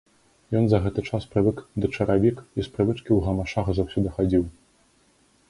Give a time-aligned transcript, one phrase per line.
[0.59, 4.43] Ён за гэты час прывык да чаравік і з прывычкі ў гамашах заўсёды хадзіў.